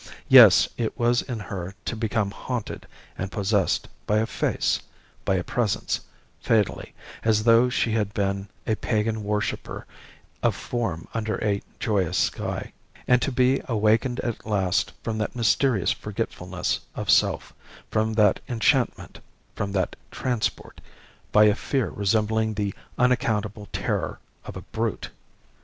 Yes, 0.29 0.67
it 0.77 0.97
was 0.97 1.21
in 1.21 1.37
her 1.37 1.75
to 1.85 1.95
become 1.95 2.31
haunted 2.31 2.87
and 3.19 3.31
possessed 3.31 3.87
by 4.07 4.17
a 4.17 4.25
face, 4.25 4.81
by 5.25 5.35
a 5.35 5.43
presence, 5.43 5.99
fatally, 6.39 6.95
as 7.23 7.43
though 7.43 7.69
she 7.69 7.91
had 7.91 8.11
been 8.11 8.47
a 8.65 8.73
pagan 8.73 9.23
worshipper 9.23 9.85
of 10.41 10.55
form 10.55 11.07
under 11.13 11.37
a 11.43 11.61
joyous 11.79 12.17
sky 12.17 12.73
and 13.07 13.21
to 13.21 13.31
be 13.31 13.61
awakened 13.65 14.19
at 14.21 14.43
last 14.43 14.91
from 15.03 15.19
that 15.19 15.35
mysterious 15.35 15.91
forgetfulness 15.91 16.79
of 16.95 17.11
self, 17.11 17.53
from 17.91 18.13
that 18.13 18.39
enchantment, 18.49 19.19
from 19.55 19.71
that 19.71 19.95
transport, 20.09 20.81
by 21.31 21.43
a 21.43 21.53
fear 21.53 21.89
resembling 21.91 22.55
the 22.55 22.73
unaccountable 22.97 23.69
terror 23.71 24.17
of 24.45 24.57
a 24.57 24.61
brute...." 24.61 25.11